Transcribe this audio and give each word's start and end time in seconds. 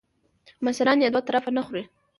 مشران 0.65 0.97
یې 1.03 1.09
دوه 1.13 1.21
طرفه 1.27 1.49
نه 1.57 1.61
خوري. 1.65 1.83